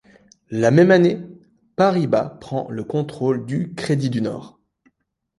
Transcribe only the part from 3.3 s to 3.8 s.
du